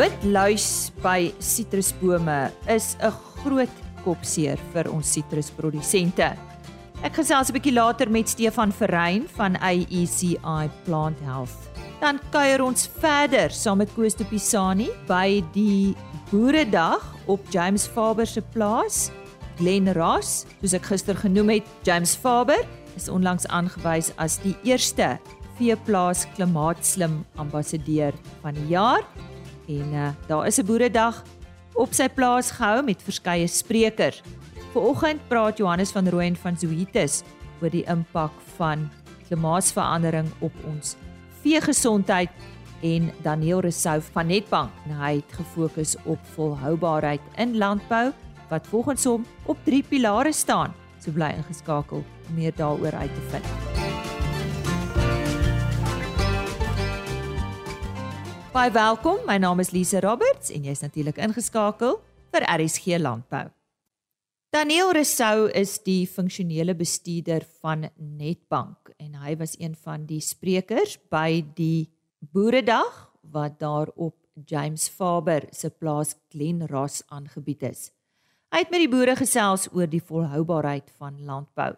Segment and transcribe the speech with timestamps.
[0.00, 3.12] Wit luis by sitrusbome is 'n
[3.42, 6.32] groot kopseer vir ons sitrusprodusente.
[7.04, 11.68] Ek gesels 'n bietjie later met Stefan Verrein van AECI Plant Health.
[12.00, 15.94] Dan kuier ons verder saam met Koos de Pisani by die
[16.30, 19.10] Boeredag op James Faber se plaas.
[19.58, 22.64] Glen Ross, soos ek gister genoem het, James Faber
[22.96, 25.18] is onlangs aangewys as die eerste
[25.58, 29.04] veeplaas klimaatslim ambassadeur van die jaar.
[29.70, 31.22] En uh, daar is 'n Boeredag
[31.72, 34.22] op sy plaas gehou met verskeie sprekers.
[34.72, 37.22] Vanoggend praat Johannes van Rooyen van Zoetis
[37.62, 38.90] oor die impak van
[39.28, 40.96] klimaatsverandering op ons
[41.42, 42.30] veegesondheid
[42.82, 44.70] en Daniel Resou van Netbank.
[44.88, 48.12] Hy het gefokus op volhoubaarheid in landbou
[48.48, 50.74] wat volgens hom op drie pilare staan.
[50.98, 53.69] So bly ingeskakel om meer daaroor uit te vind.
[58.50, 59.20] Baie welkom.
[59.28, 62.00] My naam is Lise Roberts en jy's natuurlik ingeskakel
[62.34, 63.44] vir RSG Landbou.
[64.50, 70.96] Daniel Resou is die funksionele bestuurder van Netbank en hy was een van die sprekers
[71.14, 72.96] by die Boeredag
[73.30, 77.92] wat daar op James Faber se plaas Glen Ross aangebied is.
[78.50, 81.76] Hy het met die boere gesels oor die volhoubaarheid van landbou.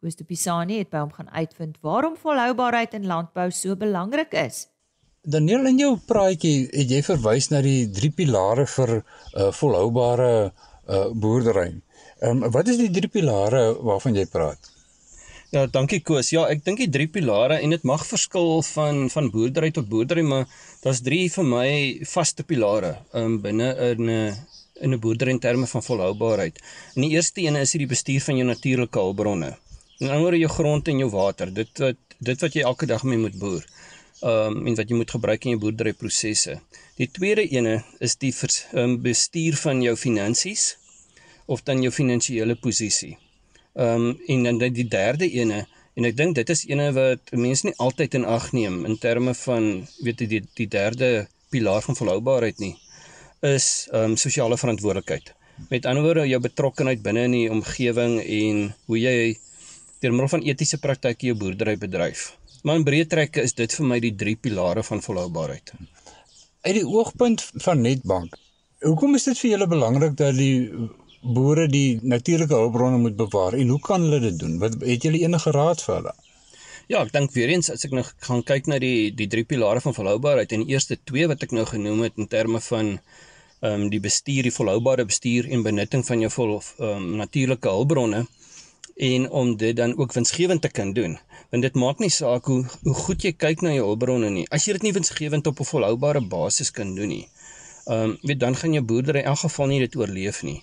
[0.00, 4.64] Koos de Pisani het by hom gaan uitvind waarom volhoubaarheid in landbou so belangrik is.
[5.26, 10.28] Daniel in jou praatjie het jy verwys na die drie pilare vir 'n uh, volhoubare
[10.46, 11.72] uh, boerdery.
[12.22, 14.70] Ehm um, wat is die drie pilare waarvan jy praat?
[15.50, 16.30] Ja, dankie Koos.
[16.30, 20.22] Ja, ek dink die drie pilare en dit mag verskil van van boerdery tot boerdery,
[20.22, 20.46] maar
[20.86, 21.68] daar's drie vir my
[22.06, 24.32] vaste pilare um, binne in 'n
[24.80, 26.62] in 'n boerdery in terme van volhoubaarheid.
[26.94, 29.56] En die eerste een is die bestuur van jou natuurlike hulpbronne.
[29.98, 31.50] En dan oor jou grond en jou water.
[31.52, 33.66] Dit wat dit wat jy elke dag mee moet boer.
[34.24, 36.54] Ehm um, en wat jy moet gebruik in jou boerdery prosesse.
[36.96, 40.78] Die tweede ene is die vers, um, bestuur van jou finansies
[41.46, 43.18] of dan jou finansiële posisie.
[43.74, 47.68] Ehm um, en dan die derde ene en ek dink dit is ene wat mense
[47.68, 49.68] nie altyd in ag neem in terme van
[50.00, 51.10] weet jy die die derde
[51.52, 52.72] pilaar van volhoubaarheid nie
[53.44, 55.34] is ehm um, sosiale verantwoordelikheid.
[55.68, 59.36] Met ander woorde jou betrokkeheid binne in die omgewing en hoe jy
[60.00, 62.30] deur middel van etiese praktyke jou boerdery bedryf.
[62.66, 65.70] Maar in breë trekke is dit vir my die drie pilare van volhoubaarheid.
[66.66, 68.34] Uit die oogpunt van Netbank,
[68.82, 70.66] hoekom is dit vir julle belangrik dat die
[71.36, 74.58] boere die natuurlike hulpbronne moet bewaar en hoe kan hulle dit doen?
[74.58, 76.14] Wat het julle enige raad vir hulle?
[76.90, 79.82] Ja, ek dink weer eens as ek nou gaan kyk na die die drie pilare
[79.86, 83.86] van volhoubaarheid en die eerste twee wat ek nou genoem het in terme van ehm
[83.86, 88.26] um, die bestuur, die volhoubare bestuur en benutting van jou vol ehm um, natuurlike hulpbronne
[88.96, 91.18] en om dit dan ook winsgewend te kan doen.
[91.50, 94.46] Want dit maak nie saak hoe hoe goed jy kyk na jou hulpbronne nie.
[94.50, 97.28] As jy dit nie winsgewend op 'n volhoubare basis kan doen nie,
[97.86, 100.62] ehm um, weet dan gaan jou boerdery in elk geval nie dit oorleef nie.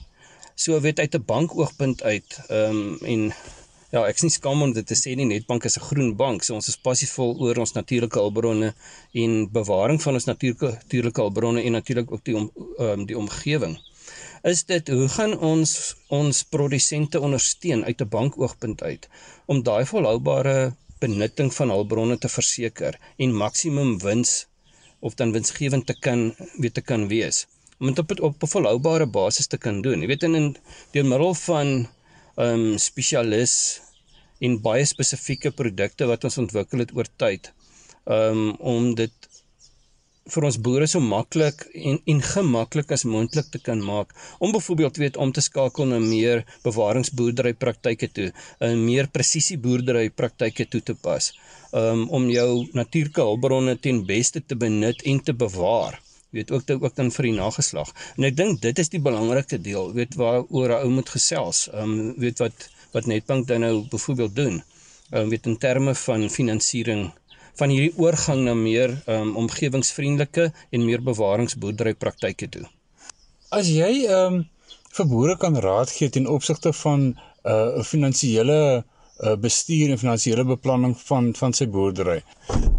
[0.55, 3.21] So weet uit 'n bankoogpunt uit, ehm um, en
[3.93, 6.43] ja, ek is nie skaam om dit te sê nie, Netbank is 'n groen bank,
[6.43, 8.73] so ons is passievol oor ons natuurlike hulpbronne
[9.13, 13.17] en bewaring van ons natuurlike natuurlike hulpbronne en natuurlik ook die om ehm um, die
[13.17, 13.77] omgewing.
[14.51, 15.73] Is dit hoe gaan ons
[16.15, 19.05] ons produsente ondersteun uit 'n bankoogpunt uit
[19.53, 20.55] om daai volhoubare
[21.05, 24.33] benutting van hulpbronne te verseker en maksimum wins
[24.99, 27.45] of dan winsgewend te kan weet te kan wees
[27.79, 30.01] om dit op op 'n volhoubare basis te kan doen.
[30.01, 30.57] Jy weet in
[30.91, 31.67] deur middel van
[32.35, 33.55] ehm um, spesialis
[34.39, 37.53] en baie spesifieke produkte wat ons ontwikkel het oor tyd.
[38.05, 39.32] Ehm um, om dit
[40.31, 44.99] vir ons boere so maklik en en gemaklik as moontlik te kan maak om byvoorbeeld
[45.03, 48.29] weet om te skakel na meer bewaringsboerdery praktyke toe,
[48.61, 51.31] 'n meer presisie boerdery praktyke toe te pas.
[51.83, 55.99] Um om jou natuurlike hulpbronne ten beste te benut en te bewaar
[56.33, 57.89] weet ook dit ook dan vir die nageslag.
[58.17, 61.69] En ek dink dit is die belangrikste deel, weet waaroor 'n ou moet gesels.
[61.73, 64.63] Um, weet wat wat Netbank dan nou byvoorbeeld doen.
[65.11, 67.11] Um, weet in terme van finansiering
[67.59, 72.65] van hierdie oorgang na meer um, omgewingsvriendelike en meer bewaringsboerdery praktyke toe.
[73.53, 74.41] As jy ehm um,
[74.93, 77.15] vir boere kan raad gee ten opsigte van 'n
[77.53, 78.59] uh, finansiële
[79.23, 82.19] uh, bestuur en finansiële beplanning van van sy boerdery.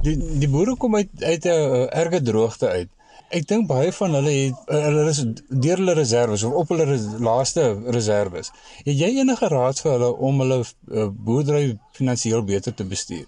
[0.06, 2.91] Die die boere kom uit uit 'n uh, erge droogte uit.
[3.35, 6.85] Ek dink baie van hulle het eh, hulle is deur hulle reserves of op hulle
[6.85, 7.65] res, laaste
[7.97, 8.50] reserves.
[8.85, 13.27] Het jy enige raad vir hulle om hulle uh, boerdery finansiëel beter te bestuur?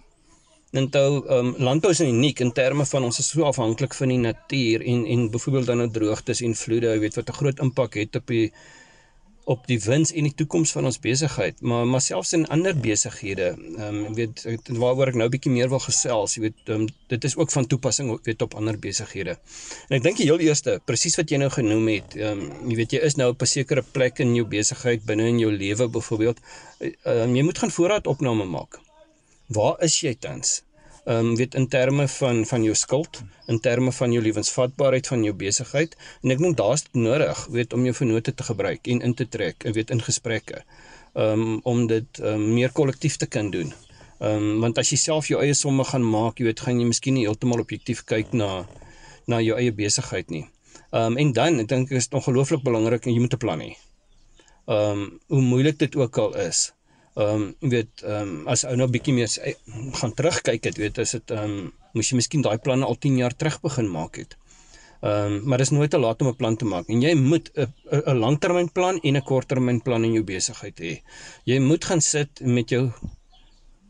[0.76, 4.82] Intou um, landbou is uniek in terme van ons is so afhanklik van die natuur
[4.92, 8.16] en en byvoorbeeld dan nou droogtes en vloede, jy weet wat 'n groot impak het
[8.16, 8.50] op die
[9.46, 13.52] op die wins en die toekoms van ons besigheid, maar maar selfs in ander besighede,
[13.54, 14.42] ehm um, weet
[14.82, 17.66] waaroor ek nou 'n bietjie meer wil gesels, jy weet um, dit is ook van
[17.66, 19.38] toepassing weet op ander besighede.
[19.88, 22.76] En ek dink die heel eerste, presies wat jy nou genoem het, ehm um, jy
[22.82, 25.88] weet jy is nou op 'n sekere plek in jou besigheid binne in jou lewe
[25.88, 26.38] byvoorbeeld,
[27.04, 28.80] um, jy moet gaan voorraadopname maak.
[29.46, 30.65] Waar is jy tans?
[31.06, 35.22] Ehm um, weet in terme van van jou skuld, in terme van jou lewensvatbaarheid van
[35.22, 35.92] jou besigheid
[36.22, 39.26] en ek dink daar's dit nodig, weet om jou vennote te gebruik en in te
[39.28, 40.64] trek, weet in gesprekke.
[41.14, 43.70] Ehm um, om dit um, meer kollektief te kan doen.
[44.18, 46.90] Ehm um, want as jy self jou eie somme gaan maak, jy weet, gaan jy
[46.90, 48.66] miskien nie heeltemal objektief kyk na
[49.26, 50.46] na jou eie besigheid nie.
[50.90, 53.62] Ehm um, en dan ek dink dit is ongelooflik belangrik en jy moet 'n plan
[53.62, 53.76] hê.
[54.66, 56.72] Ehm um, hoe moeilik dit ook al is
[57.16, 59.54] ehm um, weet ehm um, as ou nou bietjie meer eh,
[60.00, 63.16] gaan terugkyk het weet as dit ehm um, moes jy miskien daai planne al 10
[63.22, 64.36] jaar terug begin maak het.
[65.00, 67.48] Ehm um, maar dis nooit te laat om 'n plan te maak en jy moet
[67.54, 67.72] 'n
[68.12, 70.92] 'n langtermynplan en 'n korttermynplan in jou besigheid hê.
[71.44, 72.92] Jy moet gaan sit met jou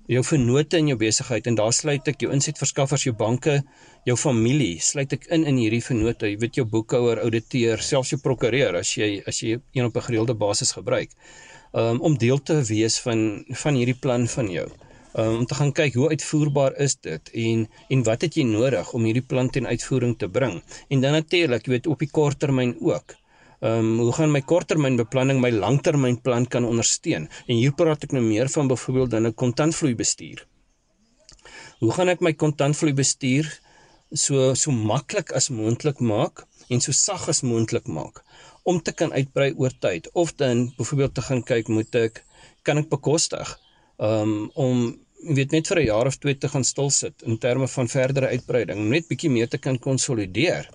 [0.06, 3.62] jou vennote in jou besigheid en daar sluit ek jou insetverskaffers, jou banke,
[4.05, 6.31] jou familie, sluit ek in in hierdie vennote.
[6.31, 10.06] Jy weet jou boekhouer, ouditeur, selfs jou prokureur as jy as jy een op 'n
[10.08, 11.11] gereelde basis gebruik
[11.72, 14.66] um, om deel te wees van van hierdie plan van jou.
[15.16, 18.92] Um, om te gaan kyk hoe uitvoerbaar is dit en en wat het jy nodig
[18.92, 20.62] om hierdie plan ten uitvoering te bring?
[20.88, 23.16] En dan natuurlik, jy weet op die korttermyn ook.
[23.60, 27.30] Ehm um, hoe gaan my korttermynbeplanning my langtermynplan kan ondersteun?
[27.46, 30.46] En hier praat ek nou meer van byvoorbeeld dan 'n kontantvloei bestuur.
[31.78, 33.48] Hoe gaan ek my kontantvloei bestuur
[34.12, 38.22] so so maklik as moontlik maak en so sag as moontlik maak?
[38.66, 42.22] Om te kan uitbrei oor tyd of dan byvoorbeeld te gaan kyk moet ek
[42.66, 43.52] kan ek bekostig
[44.02, 44.86] um, om
[45.36, 48.32] weet net vir 'n jaar of twee te gaan stil sit in terme van verdere
[48.34, 50.68] uitbreiding net bietjie meer te kan konsolideer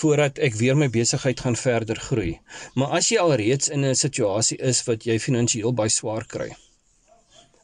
[0.00, 2.38] voordat ek weer my besigheid gaan verder groei.
[2.74, 6.50] Maar as jy alreeds in 'n situasie is wat jy finansiëel baie swaar kry,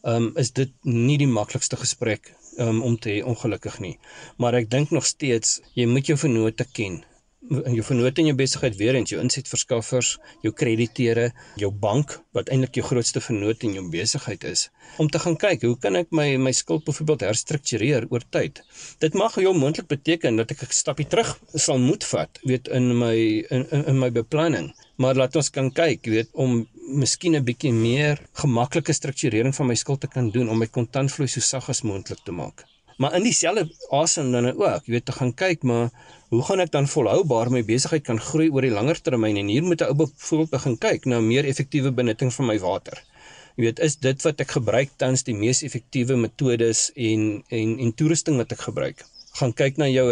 [0.02, 3.98] um, is dit nie die maklikste gesprek um, om te hê ongelukkig nie.
[4.38, 7.04] Maar ek dink nog steeds jy moet jou vennote ken
[7.50, 12.78] jou vennote in jou besigheid weer eens jou insetverskaffers, jou krediteure, jou bank wat eintlik
[12.80, 14.66] jou grootste vennoot in jou besigheid is,
[15.02, 18.62] om te gaan kyk hoe kan ek my my skuld byvoorbeeld herstruktureer oor tyd.
[19.02, 22.98] Dit mag jou moontlik beteken dat ek 'n stapie terug sal moet vat, weet in
[22.98, 23.16] my
[23.50, 27.72] in in, in my beplanning, maar laat ons kan kyk, weet om miskien 'n bietjie
[27.72, 31.82] meer gemaklike strukturering van my skuld te kan doen om my kontantvloei so sag as
[31.82, 32.66] moontlik te maak.
[32.96, 35.90] Maar in dieselfde asem dan ook, jy weet, te gaan kyk maar
[36.32, 39.66] hoe gaan ek dan volhoubaar my besigheid kan groei oor die langer termyn en hier
[39.66, 42.96] moet 'n ou byvoorbeeld begin kyk na meer effektiewe benutting van my water.
[43.56, 47.92] Jy weet, is dit wat ek gebruik tans die mees effektiewe metodes en en en
[47.92, 49.04] toerusting wat ek gebruik?
[49.38, 50.06] Gaan kyk na jou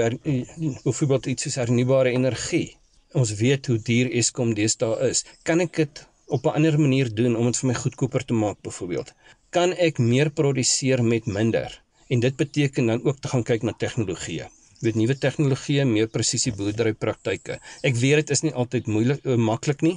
[0.84, 2.76] byvoorbeeld iets soos hernubare energie.
[3.12, 5.24] Ons weet hoe duur Eskom deesdae is.
[5.42, 8.58] Kan ek dit op 'n ander manier doen om dit vir my goedkoper te maak
[8.62, 9.12] byvoorbeeld?
[9.50, 11.83] Kan ek meer produseer met minder?
[12.14, 14.44] En dit beteken dan ook te gaan kyk na tegnologie
[14.84, 17.58] weet nuwe tegnologieë, meer presisie boerdery praktyke.
[17.86, 19.96] Ek weet dit is nie altyd moeilik uh, maklik nie.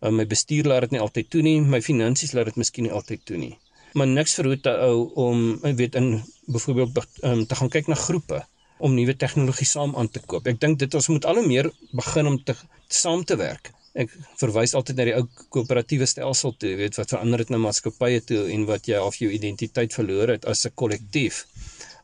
[0.00, 2.94] Uh, my bestuur laat dit nie altyd toe nie, my finansies laat dit miskien nie
[2.94, 3.52] altyd toe nie.
[3.98, 7.98] Maar niks verhoed 'n ou om ek weet in byvoorbeeld um, te gaan kyk na
[7.98, 8.44] groepe
[8.78, 10.46] om nuwe tegnologie saam aan te koop.
[10.46, 12.54] Ek dink dit ons moet al hoe meer begin om te
[12.88, 13.72] saam te werk.
[13.98, 18.20] Ek verwys altyd na die ou koöperatiewe stelsel toe, weet wat verander het na maatskappye
[18.28, 21.40] toe en wat jy of jou identiteit verloor het as 'n kollektief.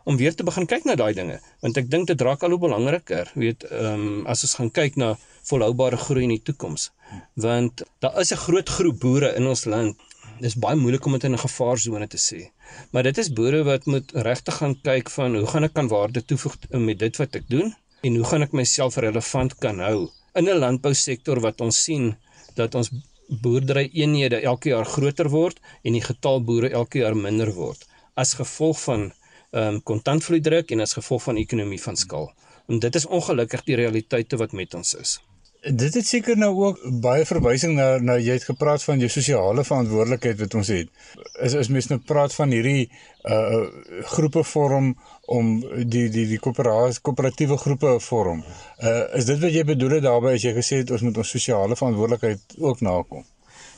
[0.05, 2.65] Om weer te begin kyk na daai dinge want ek dink dit raak al hoe
[2.67, 5.17] belangriker weet ehm um, as ons gaan kyk na
[5.51, 6.91] volhoubare groei in die toekoms.
[7.35, 9.97] Want daar is 'n groot groep boere in ons land.
[10.41, 12.41] Dis baie moeilik om dit in 'n gevaarsone te sê.
[12.91, 16.25] Maar dit is boere wat moet regtig gaan kyk van hoe gaan ek kan waarde
[16.25, 20.49] toevoeg met dit wat ek doen en hoe gaan ek myself relevant kan hou in
[20.49, 22.15] 'n landbousektor wat ons sien
[22.55, 22.91] dat ons
[23.43, 28.35] boerdery eenhede elke jaar groter word en die getal boere elke jaar minder word as
[28.35, 29.13] gevolg van
[29.53, 32.27] ehm um, kontantvloei druk en as gevolg van ekonomie van skaal.
[32.69, 35.21] En dit is ongelukkig die realiteite wat met ons is.
[35.67, 39.65] Dit het seker nou ook baie verwysing na na jy het gepraat van jou sosiale
[39.67, 40.91] verantwoordelikheid wat ons het.
[41.43, 42.91] Is is mens nou praat van hierdie
[43.27, 43.65] uh
[44.13, 44.93] groepe vorm
[45.27, 45.49] om
[45.91, 48.45] die die die koöperasie koöperatiewe groepe vorm.
[48.79, 51.35] Uh is dit wat jy bedoel het daarbey as jy gesê het ons moet ons
[51.35, 53.27] sosiale verantwoordelikheid ook nakom?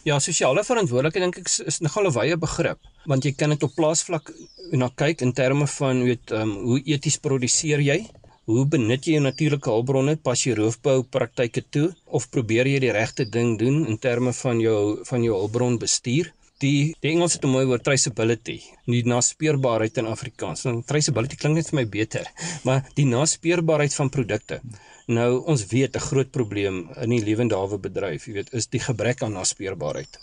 [0.05, 4.33] Ja, sosiale verantwoordelikheid dink ek is, 'n wye begrip, want jy kan dit op plaasvlak
[4.73, 8.05] na kyk in terme van weet um, hoe eties produseer jy?
[8.49, 10.17] Hoe benut jy jou natuurlike hulpbronne?
[10.17, 14.61] Pas jy roofbou praktyke toe of probeer jy die regte ding doen in terme van
[14.65, 16.33] jou van jou hulpbron bestuur?
[16.63, 20.65] die die Engels het 'n mooi woord traceability, die naspeurbaarheid in Afrikaans.
[20.65, 22.27] Nou traceability klink net vir my beter,
[22.67, 24.61] maar die naspeurbaarheid van produkte.
[25.07, 28.81] Nou ons weet 'n groot probleem in die lewende hawe bedryf, jy weet, is die
[28.81, 30.19] gebrek aan naspeurbaarheid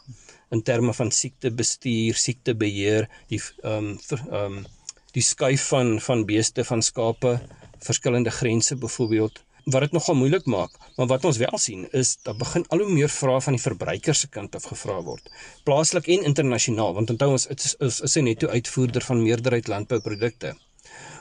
[0.51, 4.65] in terme van siektebestuur, siektebeheer, die ehm um, ehm um,
[5.13, 7.39] die skuif van van beeste van skape,
[7.86, 10.74] verskillende grense byvoorbeeld wat dit nogal moeilik maak.
[10.96, 14.15] Maar wat ons wel sien is dat begin al hoe meer vrae van die verbruiker
[14.15, 15.32] se kant af gevra word.
[15.65, 20.54] Plaaslik en internasionaal, want onthou ons is is, is 'n netto uitvoerder van meerderheid landbouprodukte.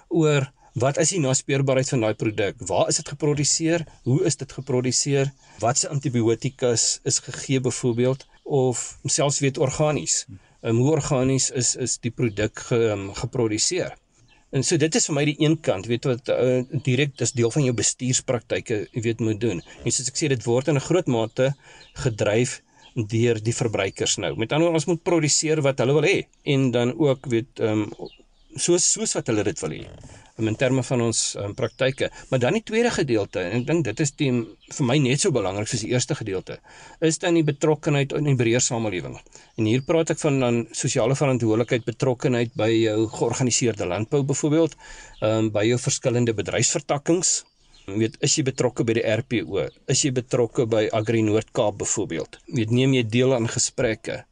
[0.08, 2.54] Oor wat is die naspeurbaarheid van daai produk?
[2.66, 3.86] Waar is dit geproduseer?
[4.02, 5.32] Hoe is dit geproduseer?
[5.58, 10.26] Watse antibiotikas is gegee byvoorbeeld of selfs weet organies?
[10.62, 13.96] Um, hoe organies is is die produk ge, um, geproduseer?
[14.54, 17.50] En so dit is vir my die een kant, weet wat uh, direk dis deel
[17.50, 19.62] van jou bestuurspraktyke, jy weet moet doen.
[19.82, 21.50] En soos ek sê dit word in 'n groot mate
[22.04, 22.60] gedryf
[22.94, 24.36] deur die verbruikers nou.
[24.38, 26.18] Met ander woorde ons moet produseer wat hulle wil hê
[26.54, 28.12] en dan ook weet ehm um,
[28.54, 29.82] soos soos wat hulle dit wil hê
[30.42, 32.10] in terme van ons um, praktyke.
[32.30, 34.30] Maar dan die tweede gedeelte en ek dink dit is die
[34.74, 36.58] vir my net so belangrik soos die eerste gedeelte
[37.04, 39.16] is dan die betrokkenheid in die breër samelewing.
[39.58, 44.76] En hier praat ek van dan sosiale verantwoordelikheid, betrokkenheid by jou georganiseerde landbou byvoorbeeld,
[45.22, 47.34] ehm um, by jou verskillende bedryfsvertakkings.
[47.84, 49.66] Jy weet, is jy betrokke by die RPO?
[49.92, 52.38] Is jy betrokke by Agri Noord-Kaap byvoorbeeld?
[52.48, 54.22] Jy weet, neem jy deel aan gesprekke?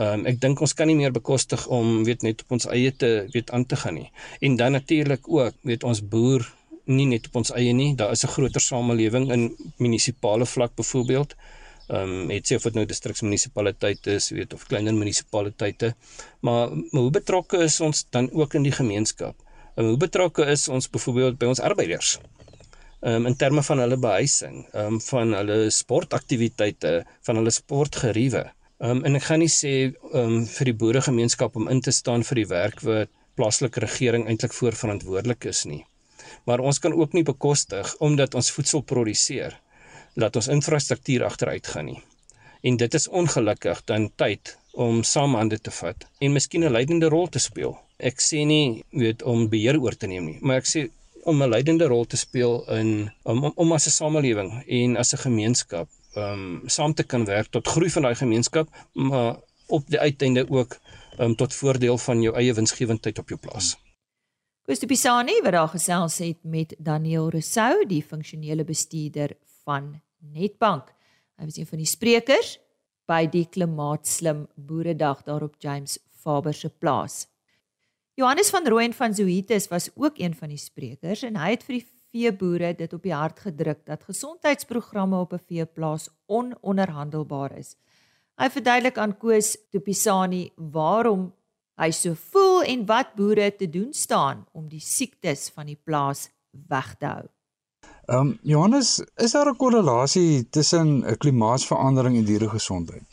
[0.00, 2.92] Ehm um, ek dink ons kan nie meer bekostig om weet net op ons eie
[3.02, 4.08] te weet aan te gaan nie.
[4.40, 6.46] En dan natuurlik ook weet ons boer
[6.86, 7.90] nie net op ons eie nie.
[7.98, 9.42] Daar is 'n groter samelewing in
[9.76, 11.34] munisipale vlak byvoorbeeld.
[11.88, 15.94] Ehm um, het sê of dit nou distriksmunisipaliteite is, weet of kleiner munisipaliteite.
[16.40, 19.34] Maar, maar hoe betrokke is ons dan ook in die gemeenskap?
[19.74, 22.18] En hoe betrokke is ons byvoorbeeld by ons arbeiders?
[23.00, 28.44] Ehm um, in terme van hulle behuising, ehm um, van hulle sportaktiwiteite, van hulle sportgeriewe.
[28.80, 31.92] Ehm um, en ek gaan nie sê ehm um, vir die boeregemeenskap om in te
[31.92, 35.82] staan vir die werk wat plaaslike regering eintlik voorverantwoordelik is nie.
[36.48, 39.58] Maar ons kan ook nie bekostig omdat ons voedsel produseer
[40.24, 42.00] dat ons infrastruktuur agteruit gaan nie.
[42.64, 47.12] En dit is ongelukkig dan tyd om saam hande te vat en miskien 'n leidende
[47.12, 47.76] rol te speel.
[47.98, 50.88] Ek sê nie weet om beheer oor te neem nie, maar ek sê
[51.24, 55.12] om 'n leidende rol te speel in om om, om as 'n samelewing en as
[55.12, 59.98] 'n gemeenskap um saam te kan werk tot groei van daai gemeenskap, maar op die
[59.98, 60.78] uiteinde ook
[61.18, 63.76] um tot voordeel van jou eie winsgewendheid op jou plaas.
[64.66, 70.92] Koos Pisani wat daar gesels het met Daniel Rousseau, die funksionele bestuurder van Netbank.
[71.40, 72.58] Hy was een van die sprekers
[73.08, 77.26] by die klimaatslim boeredag daar op James Faber se plaas.
[78.14, 81.78] Johannes van Rooyen van Zoetis was ook een van die sprekers en hy het vir
[81.78, 87.76] die veeboere dit op die hart gedruk dat gesondheidsprogramme op 'n veeplaas ononderhandelbaar is.
[88.40, 91.32] Hy verduidelik aan Koos Topisani waarom
[91.80, 96.28] hy so voel en wat boere te doen staan om die siektes van die plaas
[96.68, 97.26] weg te hou.
[98.10, 103.06] Ehm um, Johannes, is daar 'n korrelasie tussen 'n klimaatsverandering en dieregesondheid?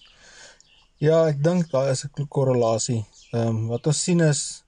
[0.98, 3.06] Ja, ek dink daar is 'n korrelasie.
[3.32, 4.64] Ehm um, wat ons sien is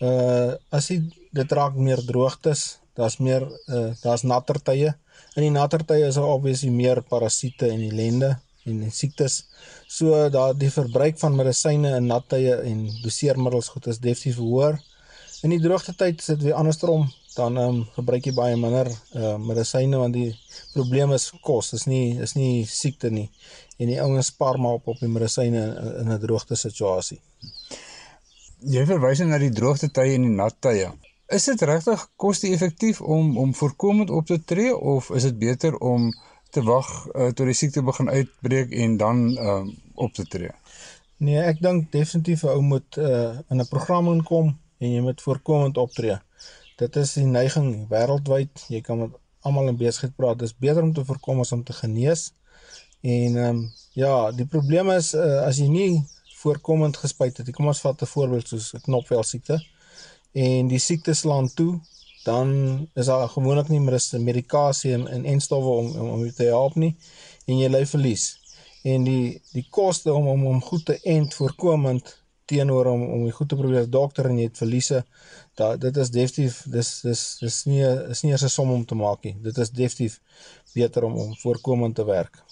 [0.00, 0.86] uh as
[1.32, 4.92] dit raak meer droogtes, daar's meer uh, daar's natter tye.
[5.36, 8.34] In die natter tye is daar obviously meer parasiete en ellende
[8.66, 9.44] en, siektes.
[9.86, 14.78] So daar die verbruik van medisyne in nat tye en doseermiddels goed is definitief hoër.
[15.46, 17.06] In die droogte tyd is dit weer andersom.
[17.38, 20.32] Dan ehm um, gebruik jy baie minder uh, medisyne want die
[20.72, 23.28] probleem is kos, is nie is nie siekte nie.
[23.78, 25.62] En die ouens spaar maar op op die medisyne
[26.00, 27.20] in, 'n droogte situasie.
[28.58, 30.90] Jy verwys na die droogte tye en die nat tye.
[31.28, 36.06] Is dit regtig koste-effektief om om voorkomend op te tree of is dit beter om
[36.50, 40.54] te wag uh, tot die siekte begin uitbreek en dan uh, op te tree?
[41.20, 45.20] Nee, ek dink definitief 'n ou moet uh, in 'n program inkom en jy moet
[45.20, 46.16] voorkomend optree.
[46.80, 48.64] Dit is die neiging wêreldwyd.
[48.72, 50.38] Jy kan met almal in besigheid praat.
[50.38, 52.32] Dit is beter om te voorkom as om te genees.
[53.00, 56.04] En ehm um, ja, die probleem is uh, as jy nie
[56.40, 57.52] voorkomend gespuit het.
[57.52, 59.60] Kom ons vat 'n voorbeeld soos knopvel siekte
[60.46, 61.72] en die siekte slaan toe,
[62.24, 62.50] dan
[62.94, 66.94] is daar gewoonlik nie meer medikasie en en enstowwe om om om te help nie
[67.46, 68.24] en jy ly verlies.
[68.84, 72.16] En die die koste om om om goed te end voorkomend
[72.48, 75.02] teenoor om om die goed te probeer dokter en jy het verliese,
[75.60, 78.94] da dit is definitief dis dis dis nie is nie eers 'n som om te
[78.94, 79.36] maak nie.
[79.48, 80.20] Dit is definitief
[80.74, 82.42] beter om om voorkomend te werk.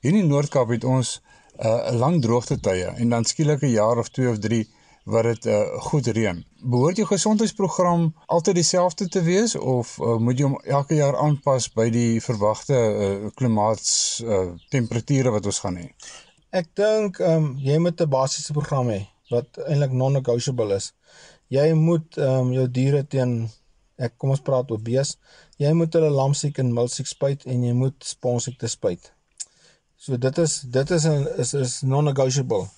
[0.00, 1.20] Hier in Noord-Kaap het ons
[1.58, 4.66] 'n uh, lang droogte tye en dan skielik 'n jaar of 2 of 3
[5.04, 6.44] wat dit uh, goed reën.
[6.62, 11.68] Behoort jou gesondheidsprogram altyd dieselfde te wees of uh, moet jy hom elke jaar aanpas
[11.74, 15.88] by die verwagte uh, klimaats uh, temperature wat ons gaan hê?
[16.52, 19.00] Ek dink ehm um, jy moet 'n basiese program hê
[19.32, 20.92] wat eintlik non-negotiable is.
[21.48, 23.48] Jy moet ehm um, jou diere teen
[23.98, 25.16] ek kom ons praat oor bees.
[25.58, 29.12] Jy moet hulle lamsiek en milsiek spuit en jy moet sponsiek te spuit.
[29.96, 32.68] So dit is dit is 'n is is non-negotiable.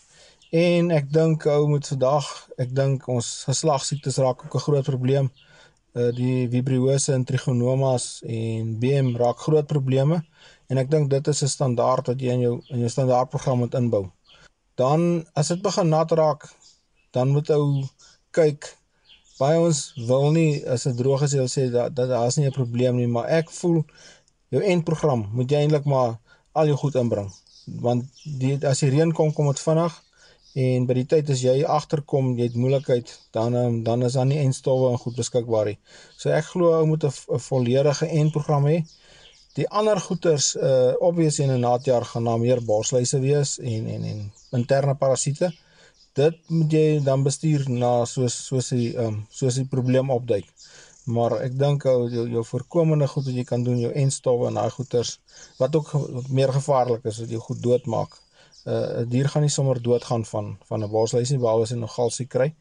[0.55, 2.27] En ek dink ou moet vandag,
[2.63, 5.27] ek dink ons geslagsiektes raak ook 'n groot probleem.
[5.99, 10.23] Uh die vibriose en trigonomas en BM raak groot probleme
[10.71, 13.75] en ek dink dit is 'n standaard wat jy in jou in jou standaardprogram moet
[13.75, 14.05] inbou.
[14.75, 16.43] Dan as dit begin nat raak,
[17.11, 17.83] dan moet ou
[18.31, 18.77] kyk
[19.39, 22.59] baie ons wil nie as dit droog is jy sê dat dat daar's nie 'n
[22.61, 23.85] probleem nie, maar ek voel
[24.51, 26.19] jou eindprogram moet jy eintlik maar
[26.53, 27.31] al jou goed inbring.
[27.67, 30.04] Want die as die reën kom, kom dit vinnig
[30.55, 34.29] en by die tyd as jy agterkom, jy het moeilikheid, dan ehm, dan is daar
[34.31, 35.79] nie eindstowwe en goed beskikbaar nie.
[36.17, 38.85] So ek glo ou moet 'n volledige eindprogram hê.
[39.59, 44.05] Die ander goeters uh obvious in 'n naadjaar gaan daar meer borsluise wees en en
[44.05, 45.53] en interne parasiete.
[46.15, 50.47] Dit moet jy dan bestuur na soos soos die ehm um, soos die probleem opduik.
[51.05, 54.71] Maar ek dink jou jou voorkomende goed wat jy kan doen, jou enstowwe en daai
[54.71, 55.19] goeters
[55.59, 55.91] wat ook
[56.29, 58.24] meer gevaarlik is wat jou goed doodmaak.
[58.65, 61.77] Uh 'n dier gaan nie sommer doodgaan van van 'n bosluis nie behalwe as hy
[61.77, 62.55] nog galsie kry.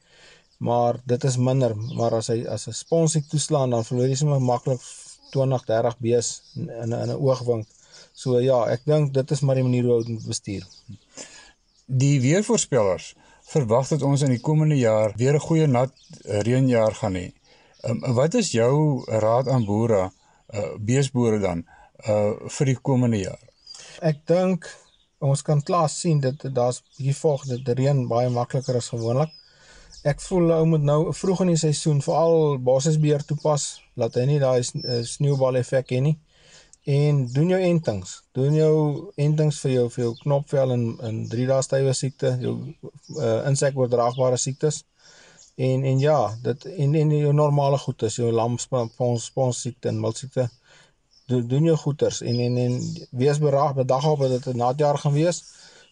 [0.57, 4.41] Maar dit is minder, maar as hy as 'n sponsiek toeslaan dan verloor jy sommer
[4.41, 4.81] maklik
[5.31, 7.67] 20, 30 bees in in 'n oogwink.
[8.13, 10.63] So ja, ek dink dit is maar die manier hoe ons moet bestuur.
[11.85, 13.15] Die weervoorspellers
[13.53, 15.91] verwag dat ons in die komende jaar weer 'n goeie nat
[16.47, 17.31] reënjaar gaan hê.
[17.83, 20.11] Um, wat is jou raad aan boere,
[20.53, 21.65] uh, beesboere dan,
[22.07, 23.41] uh vir die komende jaar?
[23.99, 24.69] Ek dink
[25.23, 26.81] ons kan klaar sien dat daar's
[27.19, 29.31] vog dat die reën baie makliker as gewoonlik.
[30.03, 34.39] Ek voel ou moet nou vroeg in die seisoen veral basisbeheer toepas, laat hy nie
[34.41, 36.17] daai uh, sneeubal effek hê nie.
[36.91, 38.17] En doen jou entings.
[38.35, 38.73] Doen jou
[39.25, 44.41] entings vir jou vir jou knopvel en in 3 dae stywe siekte, jou uh, insekoordraagbare
[44.41, 44.81] siektes.
[45.55, 50.49] En en ja, dit en en jou normale goeders, jou lamspons spons siekte en miltsiekte
[51.33, 52.79] doen doen jou goeders en en en
[53.23, 55.43] wees beraag bedag op dat dit 'n natjaar gaan wees.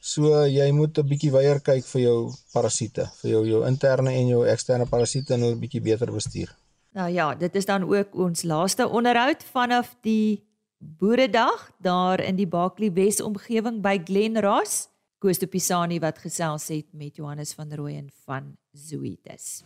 [0.02, 4.28] So jy moet 'n bietjie weier kyk vir jou parasiete, vir jou jou interne en
[4.28, 6.56] jou eksterne parasiete en hulle bietjie beter bestuur.
[6.94, 10.50] Nou ja, dit is dan ook ons laaste onderhoud vanaf die
[10.82, 14.88] Boeredag daar in die Baklie Wes omgewing by Glenras.
[15.22, 19.62] Koos de Pisani wat gesels het met Johannes van Rooyen van Zoetis.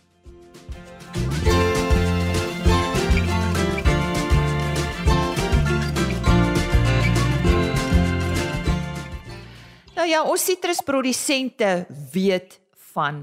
[10.06, 11.68] Nou ja, ons sitrusprodusente
[12.12, 12.60] weet
[12.92, 13.16] van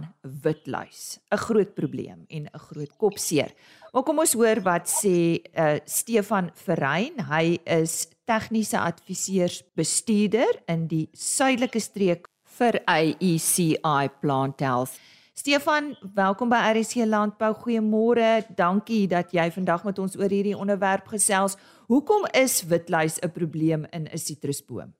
[0.43, 3.53] witluis, 'n groot probleem en 'n groot kopseer.
[3.91, 7.13] Maar kom ons hoor wat sê uh, Stefan Verrein.
[7.29, 14.99] Hy is tegniese adviseursbestuurder in die suidelike streek vir AECI Plant Health.
[15.33, 17.53] Stefan, welkom by RC Landbou.
[17.53, 18.43] Goeiemôre.
[18.55, 21.55] Dankie dat jy vandag met ons oor hierdie onderwerp gesels.
[21.87, 24.93] Hoekom is witluis 'n probleem in 'n sitrusboom?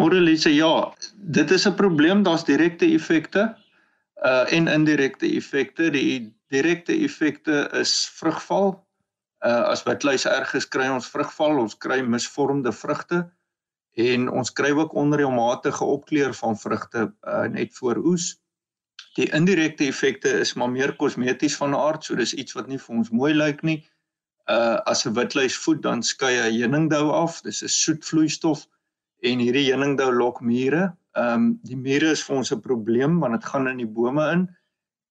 [0.00, 2.22] Môre Lise, ja, dit is 'n probleem.
[2.22, 3.42] Daar's direkte effekte
[4.24, 5.90] uh en indirekte effekte.
[5.90, 8.86] Die direkte effekte is vrugval.
[9.44, 13.30] Uh as witluis erg is, kry ons vrugval, ons kry misvormde vrugte
[13.96, 18.40] en ons kry ook onreëlmatige opkleur van vrugte uh, net voor oes.
[19.16, 22.96] Die indirekte effekte is maar meer kosmeties van aard, so dis iets wat nie vir
[22.96, 23.84] ons mooi lyk nie.
[24.48, 27.42] Uh as 'n witluis voed dan skei hy heuningdou af.
[27.42, 28.64] Dis 'n soet vloeistof
[29.22, 30.90] en hierdie heuningdou lok mure.
[31.18, 34.24] Ehm um, die mure is vir ons 'n probleem want dit gaan in die bome
[34.32, 34.48] in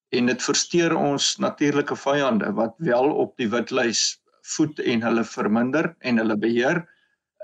[0.10, 4.22] en dit versteur ons natuurlike vyande wat wel op die witluis
[4.56, 6.86] voed en hulle verminder en hulle beheer.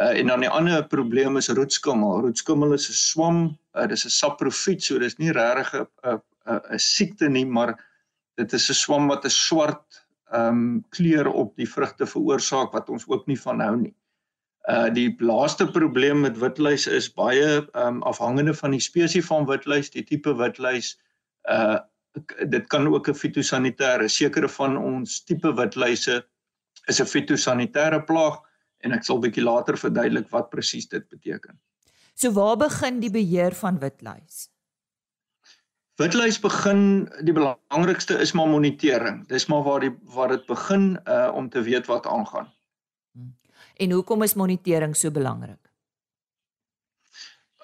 [0.01, 2.21] Uh, en dan die ander probleem is roetskimmel.
[2.21, 6.79] Roetskimmel is 'n swam, uh, dis 'n saprofiet, so dis nie regtig 'n 'n 'n
[6.79, 7.77] siekte nie, maar
[8.35, 12.89] dit is 'n swam wat 'n swart ehm um, kleur op die vrugte veroorsaak wat
[12.89, 13.95] ons ook nie van hou nie.
[14.65, 19.91] Uh die laaste probleem met witluis is baie um, afhangende van die spesies van witluis,
[19.93, 20.95] die tipe witluis.
[21.49, 21.77] Uh
[22.47, 26.23] dit kan ook 'n fitosanitêre, sekere van ons tipe witluise
[26.87, 28.39] is 'n fitosanitêre plaag
[28.79, 31.59] en ek sal bietjie later verduidelik wat presies dit beteken.
[32.15, 34.49] So waar begin die beheer van witluis?
[35.95, 39.27] Witluis begin die belangrikste is maar monitering.
[39.27, 42.54] Dis maar waar die waar dit begin uh om te weet wat aangaan.
[43.75, 45.59] En hoekom is monitering so belangrik?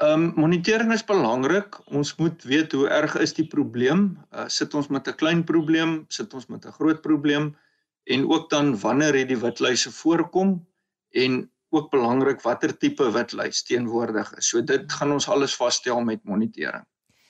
[0.02, 1.78] Ehm um, monitering is belangrik.
[1.86, 4.17] Ons moet weet hoe erg is die probleem?
[4.32, 7.56] Uh sit ons met 'n klein probleem, sit ons met 'n groot probleem
[8.04, 10.67] en ook dan wanneer het die witluise voorkom?
[11.10, 14.50] En ook belangrik watter tipe witluis teenwoordig is.
[14.50, 16.86] So dit gaan ons alles vasstel met monitering.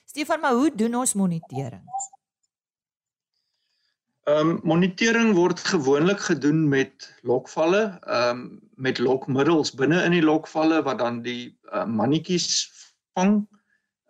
[0.06, 1.84] Stefan, maar hoe doen ons monitering?
[4.30, 10.22] Ehm um, monitering word gewoonlik gedoen met lokvalle, ehm um, met lokmiddels binne in die
[10.22, 12.70] lokvalle wat dan die uh, mannetjies
[13.18, 13.48] vang.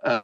[0.04, 0.20] Ehm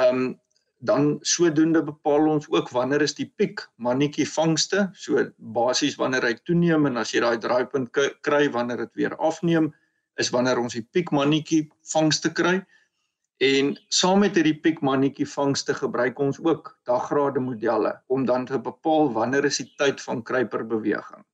[0.00, 0.40] uh, um,
[0.78, 4.88] dan sodoende bepaal ons ook wanneer is die piek mannetjie vangste.
[4.94, 9.72] So basies wanneer hy toeneem en as jy daai draaipunt kry wanneer dit weer afneem,
[10.20, 12.60] is wanneer ons die piek mannetjie vangste kry.
[13.36, 18.58] En saam met hierdie piek mannetjie vangste gebruik ons ook daggrade modelle om dan te
[18.58, 21.24] bepaal wanneer is die tyd van kruiperbeweging.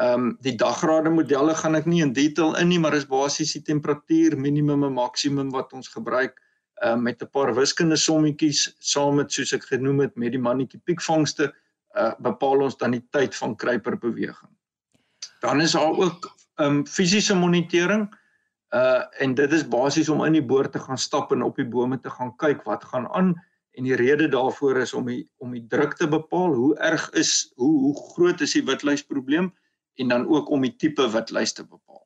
[0.00, 3.52] Ehm um, die daggrade modelle gaan ek nie in detail in nie, maar is basies
[3.52, 6.40] die temperatuur minimum en maksimum wat ons gebruik
[6.82, 10.80] uh, met 'n paar wiskundige sommetjies saam met soos ek genoem het met die mannetjie
[10.84, 11.52] piekvangste
[11.96, 14.52] uh, bepaal ons dan die tyd van kruiperbeweging.
[15.40, 18.08] Dan is daar ook um fisiese monitering
[18.72, 21.68] uh en dit is basies om in die boor te gaan stap en op die
[21.68, 23.34] bome te gaan kyk wat gaan aan
[23.76, 27.52] en die rede daarvoor is om die om die druk te bepaal hoe erg is
[27.60, 29.52] hoe hoe groot is die witluis probleem
[30.00, 32.04] en dan ook om die tipe witluis te bepaal.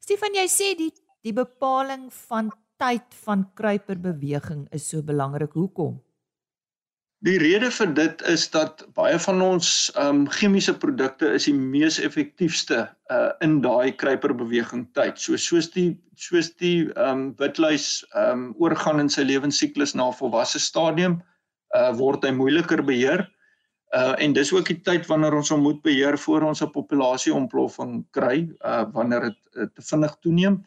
[0.00, 0.92] Stefan jy sê die
[1.24, 5.52] die bepaling van tyd van kruiperbeweging is so belangrik.
[5.56, 6.00] Hoekom?
[7.24, 9.68] Die rede vir dit is dat baie van ons
[10.00, 12.82] um, chemiese produkte is die mees effektiefste
[13.14, 15.16] uh in daai kruiperbeweging tyd.
[15.16, 20.10] So soos die soos die ehm um, witluis ehm um, oorgaan in sy lewensiklus na
[20.18, 21.16] volwasse stadium,
[21.72, 23.24] uh word hy moeiliker beheer.
[23.96, 27.32] Uh en dis ook die tyd wanneer ons hom moet beheer voor ons 'n populasie
[27.32, 30.60] ontploffing kry, uh wanneer dit uh, te vinnig toeneem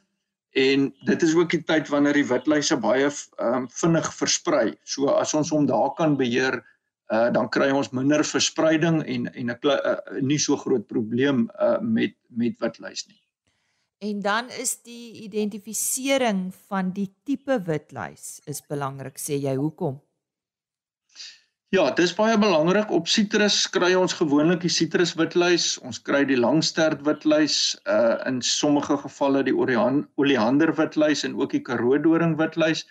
[0.52, 4.74] en dit is ook die tyd wanneer die witluise baie um, vinnig versprei.
[4.84, 6.62] So as ons hom daar kan beheer,
[7.12, 11.80] uh, dan kry ons minder verspreiding en en 'n uh, nie so groot probleem uh,
[11.82, 13.22] met met witluis nie.
[14.00, 20.02] En dan is die identifisering van die tipe witluis is belangrik sê jy hoekom?
[21.76, 22.92] Ja, dis baie belangrik.
[22.96, 25.66] Op sitrus kry ons gewoonlik die sitruswitluis.
[25.84, 27.58] Ons kry die langstert witluis,
[27.92, 32.86] uh in sommige gevalle die oleander witluis en ook die karoodoring witluis.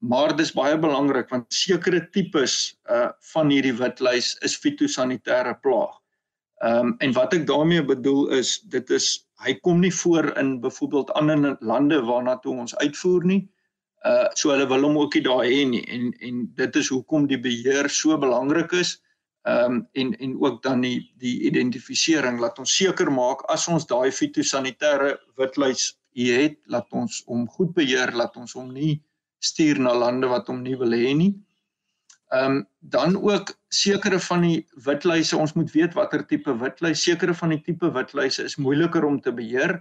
[0.00, 2.54] Maar dis baie belangrik want sekere tipes
[2.88, 5.92] uh van hierdie witluis is fitosanitêre plaag.
[6.64, 10.60] Ehm um, en wat ek daarmee bedoel is dit is hy kom nie voor in
[10.64, 13.42] byvoorbeeld ander lande waarna toe ons uitvoer nie.
[14.04, 17.28] Uh so hulle wil hom ook nie daar hê nie en en dit is hoekom
[17.30, 18.96] die beheer so belangrik is.
[19.46, 23.86] Ehm um, en en ook dan die die identifisering laat ons seker maak as ons
[23.86, 29.00] daai fitosanitêre witluis hier het, laat ons hom goed beheer, laat ons hom nie
[29.42, 31.32] stuur na lande wat hom nie wil hê nie.
[32.32, 37.34] Ehm um, dan ook sekere van die witluise, ons moet weet watter tipe witluis, sekere
[37.34, 39.78] van die tipe witluise is moeiliker om te beheer.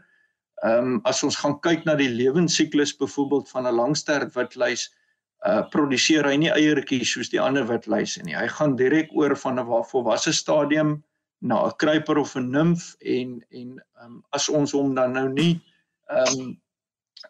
[0.62, 4.90] Ehm um, as ons gaan kyk na die lewensiklus byvoorbeeld van 'n langstert witluis,
[5.46, 8.36] uh produseer hy nie eiertjies soos die ander witluise nie.
[8.38, 11.04] Hy gaan direk oor van 'n volwasse stadium
[11.42, 15.30] na 'n kruiper of 'n nimf en en ehm um, as ons hom dan nou
[15.30, 15.62] nie
[16.10, 16.62] ehm um,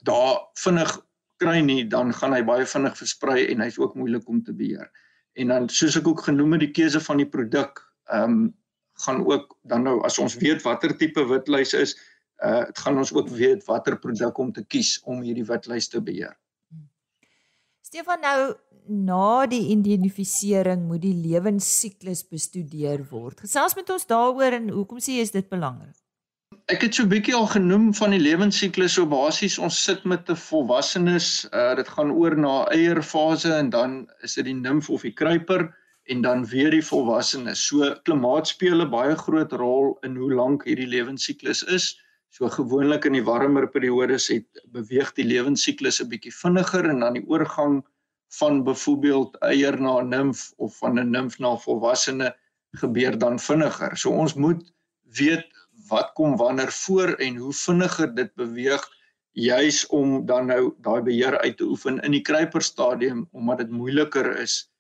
[0.04, 1.00] daar vinnig
[1.38, 4.91] kry nie, dan gaan hy baie vinnig versprei en hy's ook moeilik om te beheer.
[5.34, 7.80] En dan soos ek ook genoem het, die keuse van die produk
[8.12, 8.56] ehm um,
[9.02, 11.96] gaan ook dan nou as ons weet watter tipe witluis is,
[12.44, 16.02] uh dit gaan ons ook weet watter produk om te kies om hierdie witlys te
[16.02, 16.36] beheer.
[17.82, 18.54] Stefan nou
[18.88, 23.42] na die identifisering moet die lewensiklus bestudeer word.
[23.46, 25.96] Gesels met ons daaroor en hoekom sê jy is dit belangrik?
[26.72, 30.30] Ek het so 'n bietjie al genoem van die lewensiklus so basies ons sit met
[30.30, 35.02] 'n volwassenes, uh dit gaan oor na eierfase en dan is dit die nimf of
[35.02, 35.74] die kruiper
[36.06, 37.68] en dan weer die volwassenes.
[37.68, 42.00] So klimaat speel 'n baie groot rol in hoe lank hierdie lewensiklus is.
[42.32, 47.17] So gewoonlik in die warmer periodes het beweeg die lewensiklus 'n bietjie vinniger en dan
[47.20, 47.82] die oorgang
[48.39, 52.32] van byvoorbeeld eier na nimf of van 'n nimf na volwassene
[52.80, 53.98] gebeur dan vinniger.
[53.98, 54.63] So ons moet
[55.04, 55.48] weet
[55.89, 58.88] wat kom wanneer voor en hoe vinniger dit beweeg
[59.32, 64.38] juis om dan nou daai beheer uit te oefen in die kruiperstadium omdat dit moeiliker
[64.38, 64.72] is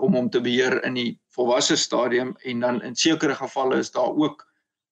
[0.00, 4.12] om hom te beheer in die volwasse stadium en dan in sekere gevalle is daar
[4.12, 4.46] ook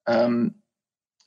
[0.04, 0.62] ehm um,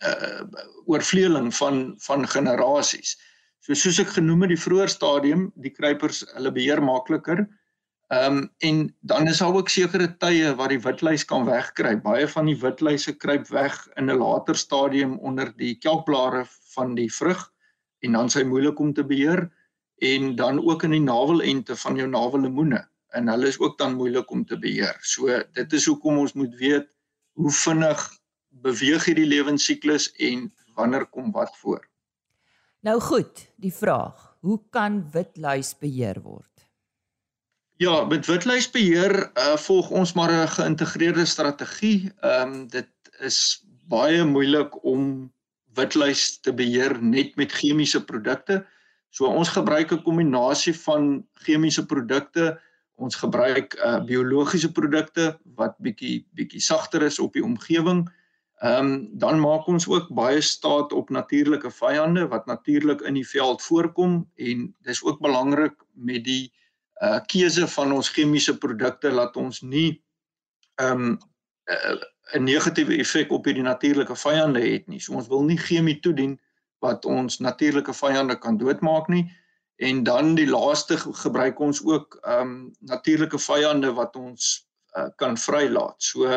[0.01, 0.43] uh
[0.89, 3.15] oorvleueling van van generasies.
[3.61, 7.45] So soos ek genoem het die vroeë stadium, die kruipers hulle beheer makliker.
[8.11, 12.01] Ehm um, en dan is daar ook sekere tye waar die witluis kan wegkruip.
[12.03, 17.11] Baie van die witluise kruip weg in 'n later stadium onder die kelkblare van die
[17.13, 17.51] vrug
[18.01, 19.49] en dan s'hy moeilik om te beheer
[20.01, 22.81] en dan ook in die navelente van jou navellemoene
[23.13, 24.97] en hulle is ook dan moeilik om te beheer.
[25.01, 26.87] So dit is hoekom ons moet weet
[27.39, 28.20] hoe vinnig
[28.51, 31.87] beweeg hierdie lewensiklus en wanneer kom wat voor?
[32.81, 36.47] Nou goed, die vraag, hoe kan witluis beheer word?
[37.81, 42.11] Ja, met witluisbeheer uh, volg ons maar 'n geïntegreerde strategie.
[42.21, 45.31] Ehm um, dit is baie moeilik om
[45.73, 48.65] witluis te beheer net met chemiese produkte.
[49.09, 52.59] So ons gebruik 'n kombinasie van chemiese produkte,
[52.95, 58.07] ons gebruik uh biologiese produkte wat bietjie bietjie sagter is op die omgewing.
[58.07, 58.20] Ehm
[58.61, 63.61] um, dan maak ons ook baie staat op natuurlike vyande wat natuurlik in die veld
[63.61, 66.53] voorkom en dis ook belangrik met die
[67.01, 70.03] uh keuse van ons chemiese produkte laat ons nie
[70.75, 71.17] ehm um,
[71.65, 71.97] uh,
[72.33, 74.99] 'n negatiewe effek op hierdie natuurlike vyande het nie.
[74.99, 76.39] So ons wil nie chemie toedien
[76.79, 79.25] wat ons natuurlike vyande kan doodmaak nie.
[79.75, 85.37] En dan die laaste gebruik ons ook ehm um, natuurlike vyande wat ons uh, kan
[85.37, 85.97] vrylaat.
[85.97, 86.29] So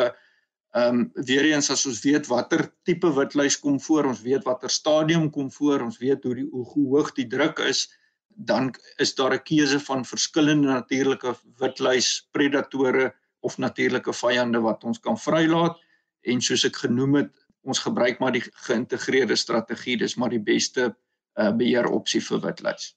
[0.74, 4.70] ehm um, weer eens as ons weet watter tipe witluis kom voor, ons weet watter
[4.70, 7.86] stadium kom voor, ons weet hoe die hoe hoog die druk is,
[8.34, 14.98] dan is daar 'n keuse van verskillende natuurlike witluis predatore of natuurlike vyande wat ons
[15.00, 15.78] kan vrylaat
[16.22, 17.32] en soos ek genoem het
[17.62, 20.90] ons gebruik maar die geïntegreerde strategie dis maar die beste
[21.38, 22.94] uh, beheeropsie vir witluis.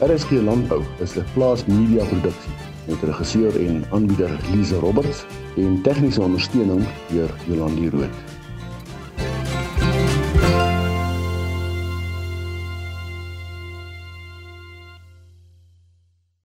[0.00, 2.54] RSG Landbou is 'n plaas media produksie
[2.88, 5.24] met regisseur en aanbieder Lize Roberts
[5.56, 8.10] en tegniese ondersteuning deur Jolande Rooi.